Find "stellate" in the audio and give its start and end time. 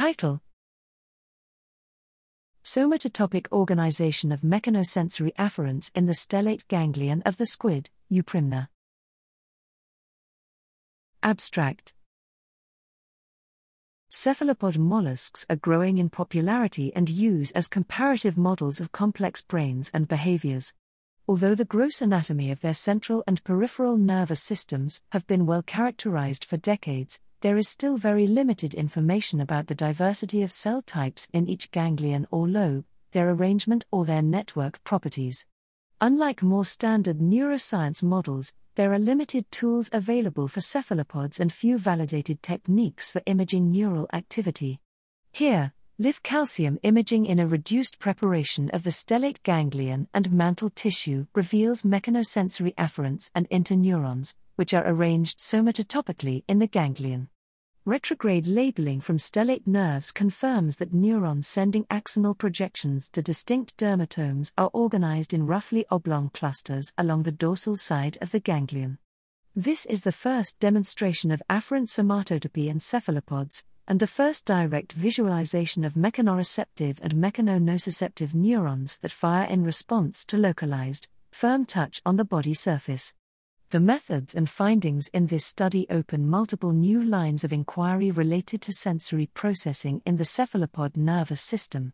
6.14-6.66, 48.90-49.42, 59.16-59.66